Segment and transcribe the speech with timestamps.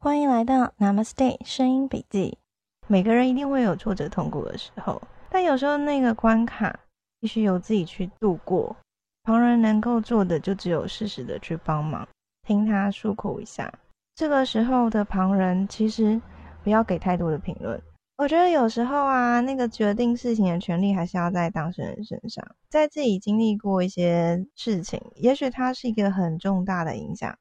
[0.00, 2.38] 欢迎来到 Namaste 声音笔记。
[2.86, 6.78] 每个人一定会有挫折、痛苦的时候，但有时候那个关卡
[7.18, 8.76] 必须由自己去度过。
[9.24, 12.06] 旁人能够做的就只有适时的去帮忙，
[12.46, 13.72] 听他诉苦一下。
[14.14, 16.20] 这个时候的旁人其实
[16.62, 17.82] 不要给太多的评论。
[18.18, 22.46] 我觉得有时候啊，那个决定事情的权利还是要在当事人身上。
[22.70, 27.36] 在自己经历过一些事情，也许它是一个很重大的影响。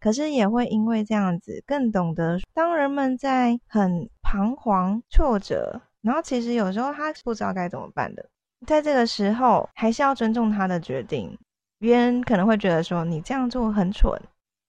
[0.00, 8.24] 可是也会因为这样子，更懂得当人们在很彷徨、挫折，然后其实有时候他不知道该怎么办的，
[8.66, 11.36] 在这个时候还是要尊重他的决定。
[11.80, 14.20] 别人可能会觉得说你这样做很蠢，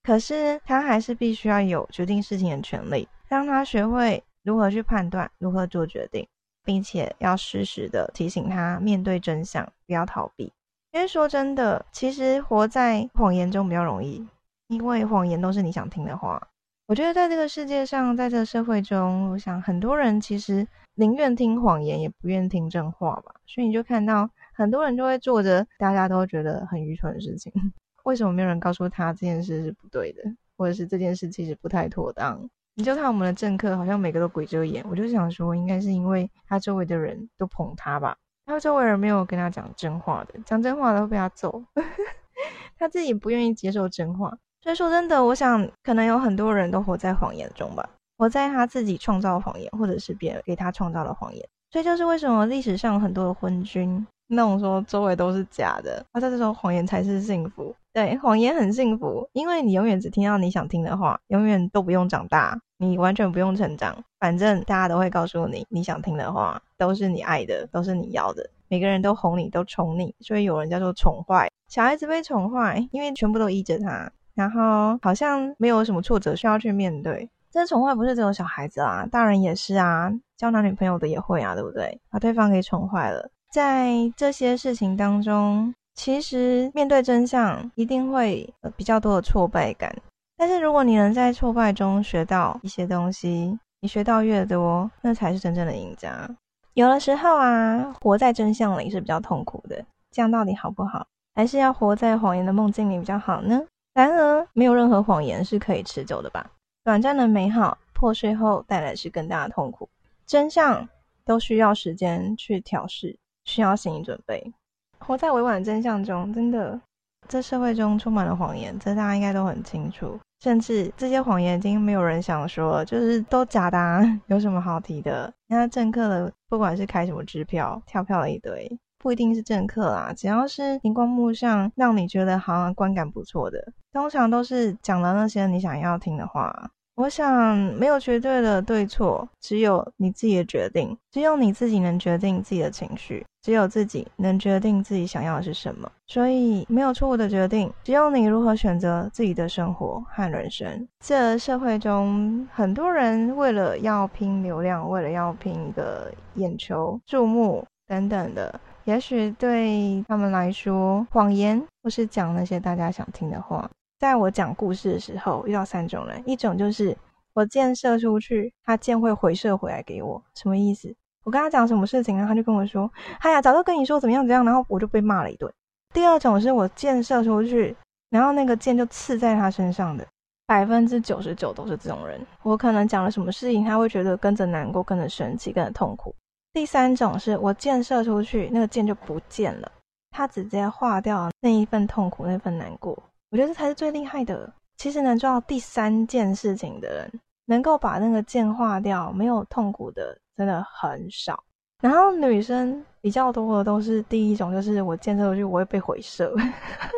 [0.03, 6.27] 可是他还是必须要有决定事情的权利，让他学会如何去判断、如何做决定，
[6.63, 10.51] 并且要适时的提醒他面对真相，不要逃避。
[10.91, 14.27] 因为说真的，其实活在谎言中比较容易。
[14.69, 16.39] 因为谎言都是你想听的话，
[16.85, 23.33] 我觉得在这个世界上，在这个社会中，我想很多人其实宁愿听谎言，也不愿听真话吧。
[23.47, 27.51] 所以你就看到很多人就会做着大家都觉得很愚蠢的事情。
[28.05, 30.21] 为什么没有人告诉他这件事是不对的，
[30.55, 32.47] 或者是这件事其实不太妥当？
[32.75, 34.85] 你就看我们的政客，好像每个都鬼遮眼。
[34.87, 41.65] 我就想说，应该是因为他周围的人都捧他吧，他周围人没有跟他讲真话的，讲真话的会被他揍，
[42.77, 44.37] 他自己不愿意接受真话。
[44.61, 51.47] 所以说真的，我想可能有很多人都活在谎言中吧，活在他自己创造谎言，或者是别人给他创造的谎言。
[51.71, 57.73] 所以就是为什么历史上很多的昏君那种说周围都是假的，他在这种谎言才是幸福。
[57.93, 68.47] 对，谎言很幸福，因为你永远只听到你想听的话，永远都不用长大，你完全不用成长，反正大家都会告诉你你想听的话，都是你爱的，都是你要的。
[68.67, 74.11] 每个人都哄你，都宠你，所以有人叫做宠坏小孩子被宠坏，因为全部都依着他。
[74.35, 81.99] 然后好像没有什么挫折需要去面对，这宠坏不是只有小孩子啊，大人也是啊，交男女朋友的也会啊，对不对？
[82.09, 89.93] 把对方给宠坏了，在这些事情当中，其实面对真相一定会比较多的挫败感。
[90.37, 96.29] 但是如果你能在挫败中学到一些东西，你学到越多，那才是真正的赢家。
[96.75, 101.05] 有的时候啊，活在真相里是比较痛苦的，这样到底好不好？
[101.35, 103.61] 还是要活在谎言的梦境里比较好呢？
[103.99, 106.49] 然而，没有任何谎言是可以持久的吧？
[106.85, 109.89] 短暂的美好破碎后带来是更大的痛苦。
[110.25, 110.87] 真相
[111.25, 114.53] 都需要时间去调试，需要心理准备。
[114.99, 116.79] 活在委婉真相中，真的，
[117.27, 120.17] 这社会中充满了谎言，这大家应该都很清楚。
[120.39, 125.29] 甚至这些谎言已经没有人想说，就是都假的，啊 有什么好提的？
[125.47, 128.79] 那政客的，不管是开什么支票、跳票了一堆。
[128.99, 136.69] 不一定是政客啦，只要是荧光幕上让你觉得好像观感不错的，通常都是讲了那些你想要听的话。
[136.95, 145.89] 我想没有绝对的对错，只有你自己的决定，只有你自己能决定自己的情绪，只有自己能决定自己想要的是什么。
[146.07, 150.85] 所以没有错误的决定，只有你如何选择自己的生活和人生。
[150.99, 158.59] 这社会中很多人为了要拼流量，为了要拼一个眼球注目等等的。
[158.89, 163.69] 也许对他们来说，谎言或是讲那些大家想听的话。
[163.99, 166.97] 在我讲故事的时候，遇到三种人：一种就是
[167.35, 170.91] 我箭射出去，他箭会回射回来给我，什么意思？
[171.23, 172.25] 我跟他讲什么事情呢？
[172.27, 172.91] 他就跟我说
[173.21, 175.53] ：“哎呀，早就跟你说怎么样怎样。”然后我就被骂了一顿。
[175.93, 177.77] 第二种是我箭射出去，
[178.09, 180.03] 然后那个箭就刺在他身上的，
[180.47, 182.19] 百分之九十九都是这种人。
[182.41, 186.15] 我可能讲了什么事情，他会觉得跟着难过，跟着生气，跟着痛苦。
[186.51, 189.71] 第三种是我箭射出去，那个箭就不见了，
[190.11, 192.91] 它直接化掉那一份痛苦，那份难过。
[193.29, 194.51] 我觉得这才是最厉害的。
[194.77, 201.43] 其实能做到第三件事情的人，能够把那个箭化掉，没有痛苦的，真的很少。
[201.81, 206.33] 然后女生比较多的都是第一种，就是我箭射出去，我会被回射。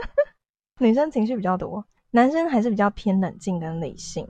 [0.79, 4.27] 女生情绪比较多，男生还是比较偏冷静跟理性。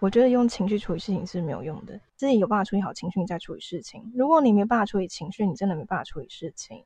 [0.00, 4.12] 我觉得用情绪处理事情是没有用的，自己有办法处理好情绪，你再处理事情。
[4.14, 6.84] 如果你没办法处理情绪，你真的没办法处理事情，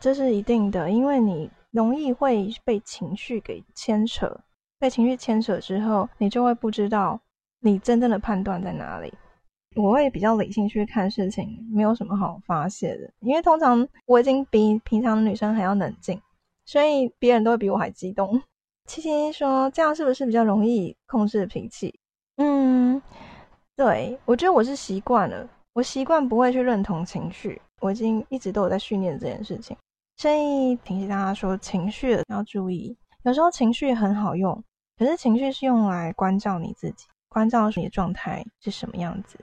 [0.00, 4.40] 这是一定的，因为你容易会被情绪给牵扯，
[4.78, 7.20] 被情绪牵扯之后，你就会不知道
[7.60, 9.12] 你真正的判断在哪里。
[9.76, 16.20] 我会比较理性去看事情，没有什么好发泄的，因为通常我已经比平常的女生还要冷静，
[16.66, 18.42] 所以别人都会比我还激动。
[18.86, 22.00] 七七说这样是不是比较容易控制脾气？
[22.42, 23.00] 嗯，
[23.76, 29.76] 对，我觉得我是习惯了，我习惯不会去认同情绪，我已经一直都有在训练这件事情。
[30.16, 34.64] 所以提醒大家说，情绪要注意，有时候情绪很好用，
[34.98, 39.38] 可是情绪是用来关照你自己，关照你的状态是什么样子。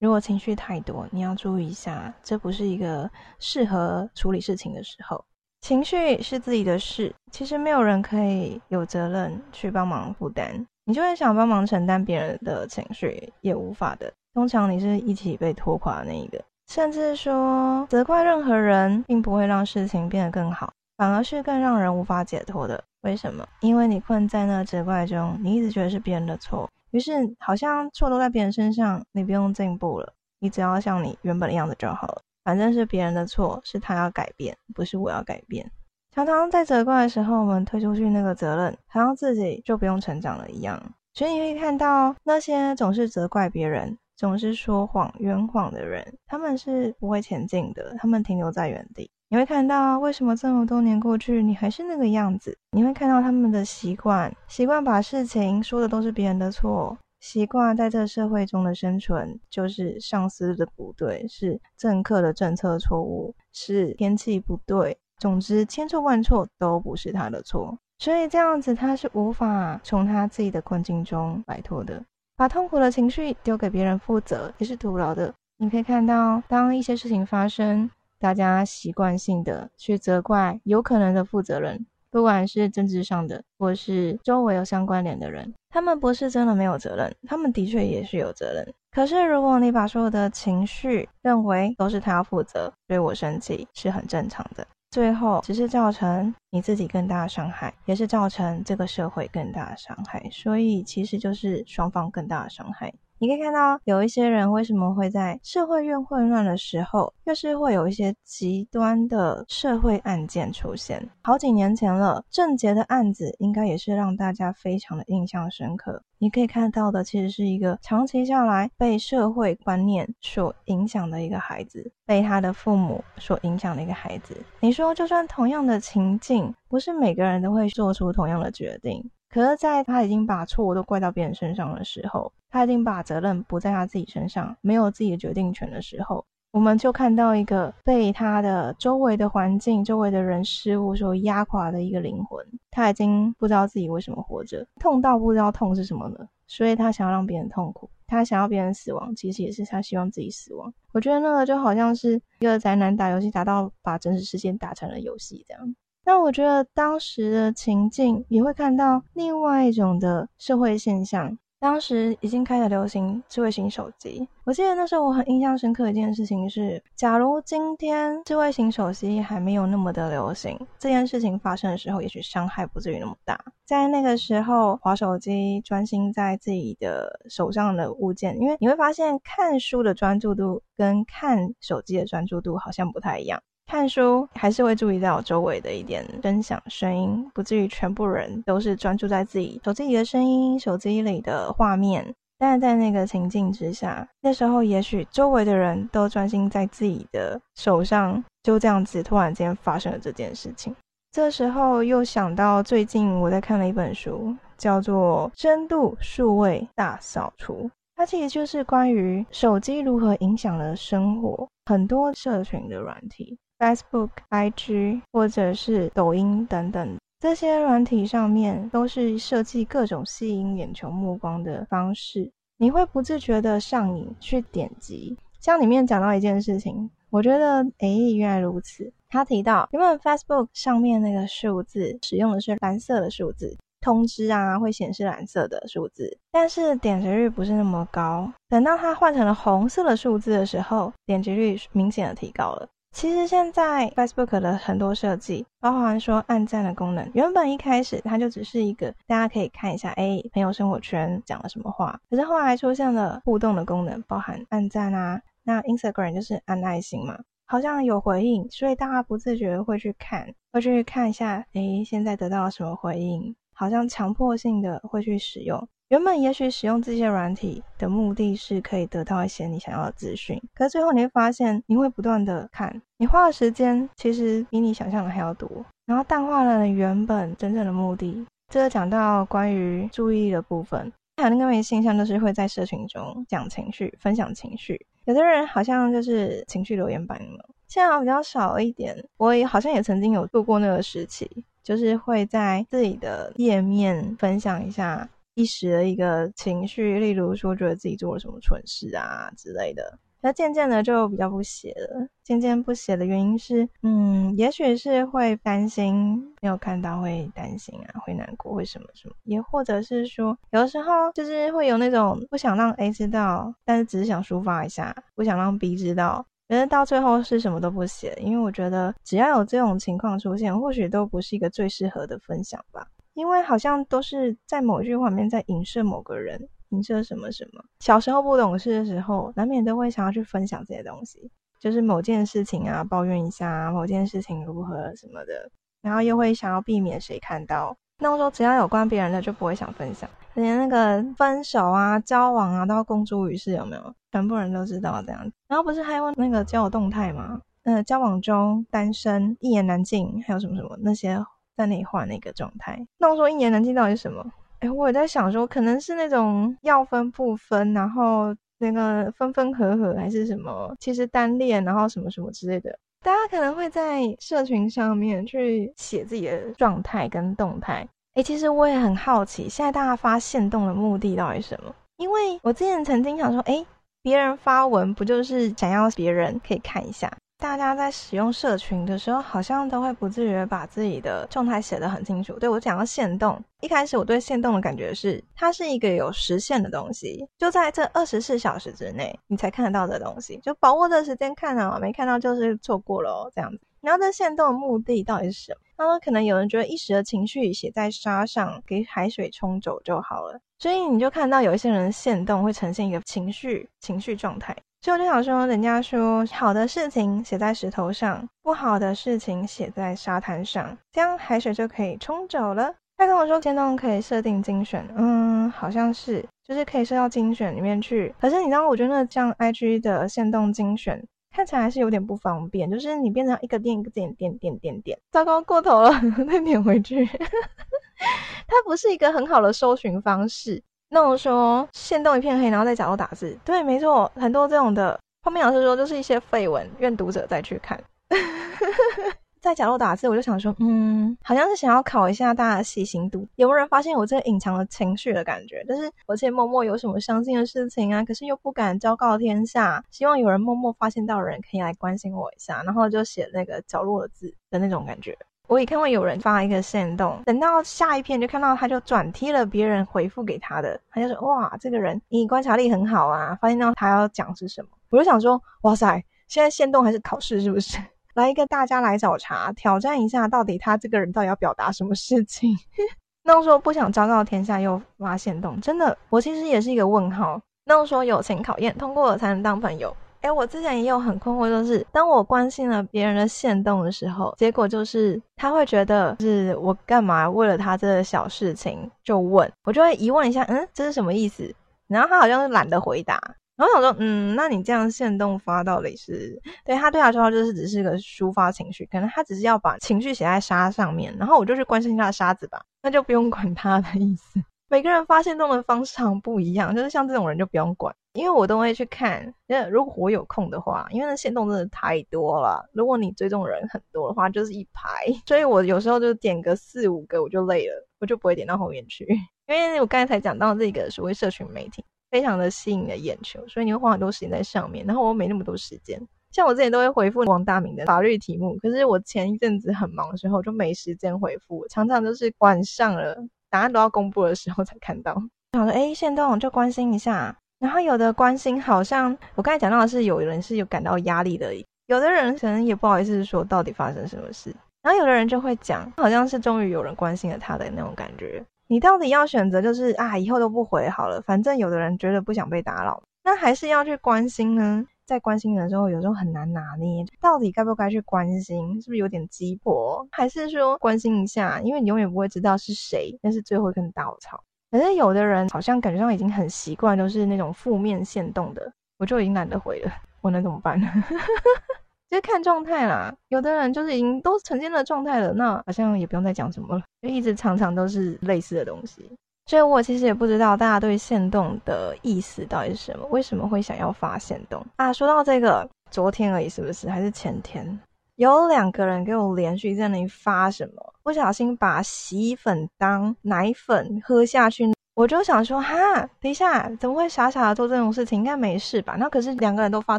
[0.00, 3.08] 如果情绪太多，你要注意一下，这不是一个
[3.38, 5.24] 适合处理事情的时候。
[5.60, 10.66] 情绪是自己的事，其实没有人可以有责任去帮忙负担。
[10.90, 14.12] 你就会想帮忙承担别人的情绪，也无法的。
[14.34, 22.82] 通常你是一起被拖垮的那一个，甚至说责怪任何人，并不会让事情变得更好，反而是更让人无法解脱的。
[23.02, 23.46] 为什么？
[23.60, 26.68] 因为你困在那责怪中，你一直觉得是别人的错。
[26.90, 32.20] 于是，好像错都在别人身上，你不用进步了，你只要像你原本的样子就好了。
[32.42, 35.70] 反正是别人的错，是他要改变，不是我要改变。
[36.12, 40.80] 常常在责怪的时候，我们推出去那个责任，好像自己就不用成长了一样。
[41.14, 49.10] 所以你会看到那些总是责怪别人、总是说谎、圆谎的人，他们是不会前进的，他们停留在原地。
[49.28, 52.56] 你会看到为什么这么多年过去，你还是那个样子？
[52.72, 67.78] 你会看到他们的习惯，习惯把事情说的都是别人的错，习惯在这社会中的生存就是上司的不对，是政客的政策错误，是天气不对，总之千错万错都不是他的错。
[67.98, 72.02] 所以这样子他是无法从他自己的困境中摆脱的，
[72.36, 75.32] 把痛苦的情绪丢给别人负责也是徒劳的。
[75.58, 77.88] 你可以看到，当一些事情发生。
[78.22, 88.74] 大家习惯性的去责怪有可能的负责人，不管是政治上的，或是周围有相关联的人，他们不是真的没有责任，他们的确也是有责任。
[88.90, 102.92] 可是如果你把所有的情绪认为都是他要负责，对我生气是很正常的，最后只是造成你自己更大的伤害，也是造成这个社会更大的伤害，所以其实就是双方更大的伤害。
[103.22, 111.06] 你可以看到，有一些人为什么会在社会越混乱的时候，越是会有一些极端的社会案件出现。
[111.22, 116.02] 好几年前了，郑杰的案子应该也是让大家非常的印象深刻。
[116.16, 124.34] 你可以看到的，其实是一个长期下来被社会观念所影响的一个孩子，被他的父母所影响的一个孩子。
[124.60, 129.10] 你说，就算同样的情境，不是每个人都会做出同样的决定。
[129.30, 142.44] 可是，在他已经把错误都怪到别人身上的时候，他已经把责任不在他自己身上，没有自己的决定权的时候，我们就看到一个被他的周围的环境、周围的人事物所压垮的一个灵魂。
[142.72, 150.72] 他已经不知道自己为什么活着，痛到不知道痛是什么了，所以他想要让别人痛苦，他想要别人死亡，其实也是他希望自己死亡。
[150.92, 155.76] 我觉得那个就好像是一个宅男打游戏，打到把真实世界打成了游戏这样。
[156.04, 161.38] 那我觉得当时的情境也会看到另外一种的社会现象。
[161.60, 173.38] 当时已经开始流行智慧型手机，我记得那时候我很印象深刻的一件事情是，假如今天智慧型手机还没有那么的流行，这件事情发生的时候，也许伤害不至于那么大。
[173.66, 183.42] 在那个时候，滑手机，专心在自己的手上的物件，因为你会发现看书的专注度跟看手机的专注度好像不太一样。
[183.70, 192.04] 看书还是会注意到周围的一点声响声音，不至于全部人都是专注在自己手机里的声音、手机里的画面。
[192.36, 200.74] 但在那个情境之下，那时候也许周围的人都专心在自己的手上，就这样子突然间发生了这件事情。
[201.12, 213.38] 这时候又想到最近我在看了一本书，叫做《深度数位大扫除》，它其实就是关于手机如何影响了生活，很多社群的软体。
[213.60, 225.18] Facebook、IG 或者是抖音等等这些软体上面，都是设计各种吸引眼球目光的方式，你会不自觉的上瘾去点击。
[225.38, 228.90] 像里面讲到一件事情，我觉得诶，原来如此。
[229.10, 238.32] 他提到，原本 Facebook 上面那个数字使用的是蓝色的数字，通知啊会显示蓝色的数字，但是点击率不是那么高。
[238.48, 242.66] 等到它换成了红色的数字的时候，点击率明显的提高了。
[242.92, 251.98] 其实现在 Facebook 的很多设计，包含说按赞的功能，原本一开始它就只是一个大家可以看一下，哎，朋友生活圈讲了什么话。
[252.10, 257.16] 可是后来出现了互动的功能，包含按赞啊，那 Instagram 就是按爱心嘛，
[257.46, 265.68] 好像有回应，所以大家不自觉会去看，会去看一下，哎，现在得到了什么回应，好像强迫性的会去使用。
[265.90, 275.50] 原本也许使用这些软体的目的是可以得到一些你想要的资讯，可是最后你会发现，你会不断的看，你花的时间其实比你想象的还要多，
[275.86, 278.24] 然后淡化了你原本真正的目的。
[278.52, 288.96] 这个讲到关于注意力的部分，还有另外一个现象就是会在社群中讲情绪、分享情绪，有的人好像就是情绪留言板了，现在比较少一点。
[289.16, 291.28] 我也好像也曾经有度过那个时期，
[291.64, 295.08] 就是会在自己的页面分享一下。
[295.34, 299.98] 一时的一个情绪，例如说觉得自己做了什么蠢事啊之类的。
[300.22, 302.06] 那渐渐的就比较不写了。
[302.22, 316.26] 渐渐不写的原因是，嗯，也许是会担心没有看到会担心啊，会难过，会什么什么，也或者是说，有的时候就是会有那种不想让 A 知道，但是只是想抒发一下，不想让 B 知道。
[316.50, 322.86] 觉得到最后是什么都不写，因为我觉得只要有这种情况出现，或许都不是一个最适合的分享吧。
[323.14, 327.62] 因为好像都是在某一句话里面在影射某个人，影射什么什么。
[327.80, 335.50] 小时候不懂事的时候，难免都会想要去分享这些东西，就是某件事情啊，抱怨一下某件事情如何什么的，
[335.82, 337.76] 然后又会想要避免谁看到。
[337.98, 343.94] 那我说只要有关别人的就不会想分享，连那个分手啊、交往啊都要公诸于世，有没有？
[344.12, 345.20] 全部人都知道这样。
[345.48, 347.40] 然后不是还有那个交友动态吗？
[347.64, 351.22] 呃，交往中单身、一言难尽，还有什么什么那些
[351.60, 352.78] 在那里换那个状态。
[352.98, 354.24] 那我说一言难尽到底是什么？
[354.60, 360.74] 哎，我也在想说，可能是那种要分不分，然后那个分分合合，还是什么？
[360.78, 362.78] 其实单恋，然后什么什么之类的。
[363.02, 367.88] 大家可能会在社群上面去写自己的状态跟动态。
[368.14, 371.74] 哎，其实我也很好奇，现在大家发现动的目的到底是什么？
[371.96, 373.64] 因为我之前曾经想说，哎，
[374.02, 377.10] 别人发文不就是想要别人可以看一下？
[377.40, 382.38] 大家在使用社群的时候，好像都会不自觉把自己的状态写得很清楚。
[382.38, 393.58] 对我讲到限动，一开始我对限动的感觉是，它是一个有时限的东西，就在这二十四小时之内你才看得到的东西，就把握这时间看啊，没看到就是错过了这样子。
[393.80, 395.60] 然后这限动的目的到底是什么？
[395.78, 404.54] 他说可能有人觉得一时的情绪写在沙上，给海水冲走就好了，所以你就看到有一些人限动会呈现一个情绪情绪状态。
[404.82, 412.74] 所以我就想说，人家说好的事情写在石头上，不好的事情写在沙滩上，这样海水就可以冲走了。
[412.96, 418.14] 他跟我说，限动可以设定精选，嗯，好像是，就是可以设到精选里面去。
[418.18, 425.90] 可是你知道，我觉得像 IG 的限动精选看起来还是有点不方便，就是你变成一个点一个点点点点点，糟糕过头了，
[426.26, 430.62] 再点回去，它不是一个很好的搜寻方式。
[430.92, 434.98] 那我说，线动一片黑，然后在角落打字，对，没错，很多这种的。
[435.22, 437.80] 后面老师说，就是一些废文，愿读者再去看。
[439.40, 445.64] 在角落打字，我就想说，嗯，好像是想要考一下大家的细心度，有没有人发现我这隐藏的情绪的感觉？
[445.68, 455.16] 但是我之前默默有什么伤心的事情啊，可是又不敢昭告天下，希望有人默默发现到的人可以来关心我一下，然后就写那个角落的字的那种感觉。
[455.50, 467.76] 我也看过有人发一个线动，等到下一篇就看到他就转贴了别人回复给他的，他就说哇，这个人你观察力很好啊，发现到他要讲是什么，我就想说哇塞，现在线动还是考试是不是？
[468.14, 472.56] 来一个大家来找茬，挑战一下到底他这个人到底要表达什么事情？
[473.24, 477.40] 那我说不想昭告天下又发线动，真的，我其实也是一个问号。
[477.64, 479.96] 那我说友情考验通过了才能当朋友。
[480.22, 491.50] 哎，我之前也有很困惑，就是当我关心了别人的线动的时候，结果就是他会觉得是我干嘛为了他这个小事情就问，我就会疑问一下，嗯，这是什么意思？
[491.88, 493.18] 然后他好像是懒得回答，
[493.56, 504.38] 然后我说，嗯，那你这样线动发到底是对他对他说就是只是个抒发情绪，可能他只是要把情绪写在沙上面，然后我就去关心他的沙子吧，那就不用管他的意思。
[504.68, 507.92] 每个人发现动的方式常不一样，就是像这种人就不用管。
[508.14, 512.68] 因为我都会去看，因为如果我有空的话，因为那线动真的太多了。
[512.72, 519.06] 如果你追踪人很多的话，就是一排，所以我有时候就点个四五个我就累了，我就不会点到后面去。
[519.46, 524.84] 因为我刚才才讲到这个所谓社群媒体，非常的吸引你的眼球，所以你会花很多时间在上面。
[524.84, 526.00] 然后我没那么多时间，
[526.32, 533.16] 像我之前都会回复王大明的法律题目，可是我前一阵子很忙的时候就没时间回复，常常都是晚上了，
[533.48, 535.14] 答案都要公布的时候才看到。
[535.52, 537.36] 想说，哎，线动就关心一下。
[537.60, 541.54] 然后有的关心，好像我刚才讲到的是，有人是有感到压力的，
[541.86, 544.52] 有的人可能也不好意思说到底发生什么事。
[544.82, 548.42] 然后有的人就会讲，好像是终于有人关心了他的那种感觉。
[548.66, 554.86] 你到底要选择就是啊，以后都不回好了，反正有的人觉得不想被打扰，那还是要去关心呢？
[555.04, 560.06] 在关心的时候，有时候很难拿捏，到底该不该去关心，是不是有点鸡婆？
[560.12, 564.42] 还是说关心一下，因为你永远不会知道是谁，那是最后一根稻草。
[564.70, 569.92] 可是有的人好像感觉上已经很习惯，都是那种负面限动的，我就已经懒得回了。
[570.20, 570.80] 我能怎么办？
[572.10, 573.14] 就是看状态啦。
[573.28, 579.10] 有的人就是已经都呈现了状态了，那好像也不用再讲什么了，就一直常常都是类似的东西。
[579.46, 584.92] 所以我其实也不知道大家对限动的意思到底是什么，为什么会想要发限动啊？
[584.92, 586.88] 说到这个，昨天而已，是不是？
[586.88, 587.80] 还是前天？
[588.20, 594.70] 有两个人给我连续在那里发什么，不小心把洗衣粉当奶粉喝下去。
[594.94, 595.74] 我就想说，哈，
[596.20, 598.18] 等一下，怎么会傻傻的做这种事情？
[598.18, 598.94] 应该没事吧？
[598.98, 599.98] 那可是两个人都发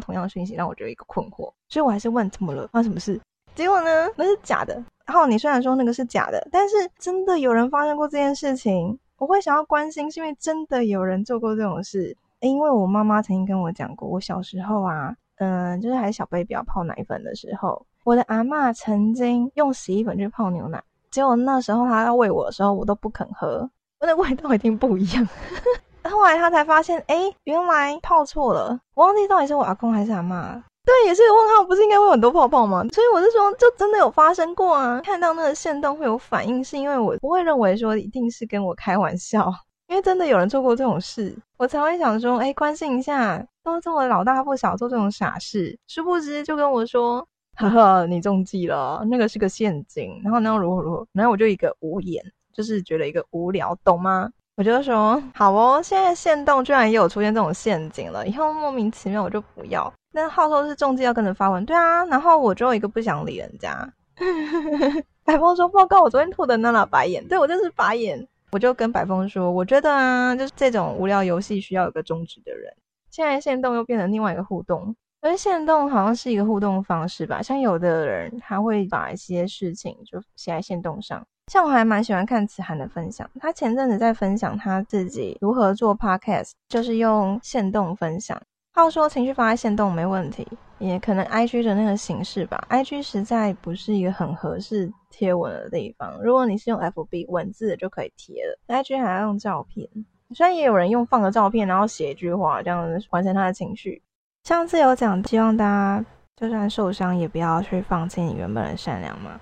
[0.00, 3.20] 同样的讯息，让我觉得一个困惑，所以我还是问怎么了，发生什么事？
[3.56, 4.72] 结果呢，那是假的。
[5.04, 12.16] 然后你虽然说那个是假的，但是真的有人发生过这件事情，我会想要关心，是因为真的有人做过这种事。
[12.38, 23.68] 因为我妈妈曾经跟我讲过，我小时候啊，嗯，就是还小 baby 要泡奶粉的时候，我的阿妈曾经用洗衣粉去泡牛奶，结果那时候她要喂我的时候，我都不肯喝。
[24.00, 25.28] 那味道一定不一样。
[26.10, 28.76] 后来她才发现，哎，原来泡错了。
[28.94, 30.62] 我忘记到底是我阿公还是阿妈。
[30.84, 32.84] 对，也是问号，不是应该会有很多泡泡吗？
[32.92, 35.00] 所以我是说，就真的有发生过啊。
[35.04, 39.48] 看到那个线动会有反应，是因为我不会认为说一定是跟我开玩笑，
[39.86, 47.24] 因为真的有人做过这种事，我才会想说，哎，关心一下，都这么老大不小做这种傻事，殊不知就跟我说，
[47.56, 50.20] 呵呵，你中计了，那个是个陷阱。
[50.22, 52.24] 然后呢，如何如何，然后我就一个无言。
[52.52, 54.30] 就是觉得一个无聊，懂吗？
[54.56, 59.90] 我就说好哦，现在限动居然也有出现这种陷阱了，以后莫名其妙我就不要。
[60.12, 63.90] 那号说是中计要跟着发文，对啊，然后我就一个不想理人家。
[65.24, 68.28] 百风说报告，我昨天吐的那那白眼，对我就是白眼。
[68.50, 72.70] 我就跟百风说，我觉得啊，就是这种无聊游戏需要有个终止的人。
[73.10, 81.24] 现在限动又变成另外一个互动，而限动好像是一个互动方式吧，像有的人他会把一些事情就写在限动上。
[81.46, 88.40] 像我还蛮喜欢看子涵的分享，他前阵子在分享他自己如何做 podcast，就是用线动分享。
[88.74, 90.44] 他说情绪发在线动没问题，
[90.78, 96.20] 也可能 IG 的那个形式吧，IG 实在不是一个很合适贴文的地方。
[96.20, 99.88] 如果你是用 FB 文字就可以贴了，IG 还要用照片。
[100.34, 104.02] 虽然也有人用放个照片，然后写一句话，这样子完成他的情绪。
[104.44, 106.04] 上次有讲，希望大家
[106.36, 109.40] 就算受伤，也不要去放弃你原本的善良嘛。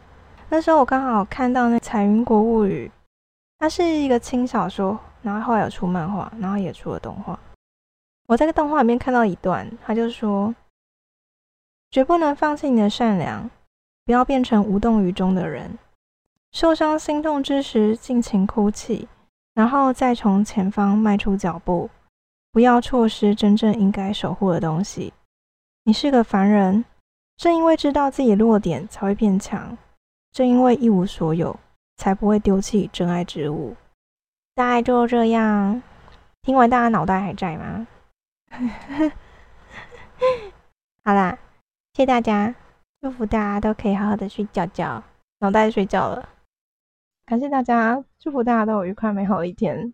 [0.51, 2.91] 那时候我刚好看到那《彩云国物语》，
[3.59, 7.39] 它是一个轻小说，然后后来有出漫画，然后也出了动画。
[8.27, 10.55] 我在个动画里面看到一段，他就说
[11.91, 13.51] ：“绝不能放弃你的善良，
[14.05, 15.79] 不要变成无动于衷的人。
[16.53, 19.09] 受伤心痛之时，尽情哭泣，
[19.55, 21.89] 然后再从前方迈出脚步，
[22.53, 25.13] 不要错失真正应该守护的东西。
[25.85, 26.85] 你是个凡人，
[27.37, 29.77] 正因为知道自己弱点，才会变强。”
[30.33, 31.59] 正因为一无所有，
[31.97, 33.75] 才不会丢弃真爱之物。
[34.55, 35.83] 大概就这样。
[36.43, 37.87] 听完，大家脑袋还在吗？
[41.03, 41.37] 好啦，
[41.95, 42.55] 谢谢大家，
[43.01, 45.03] 祝福大家都可以好好的睡觉觉，
[45.41, 46.29] 脑袋睡觉了。
[47.27, 49.93] 感谢大家，祝福大家都有愉快美好的一天。